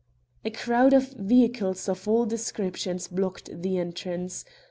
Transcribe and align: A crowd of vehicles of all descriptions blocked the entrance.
A 0.43 0.49
crowd 0.49 0.93
of 0.93 1.11
vehicles 1.11 1.87
of 1.87 2.07
all 2.07 2.25
descriptions 2.25 3.07
blocked 3.07 3.61
the 3.61 3.77
entrance. 3.77 4.43